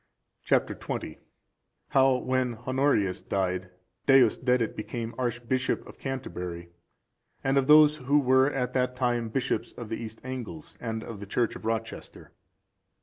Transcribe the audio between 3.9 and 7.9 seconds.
Deusdedit became Archbishop of Canterbury; and of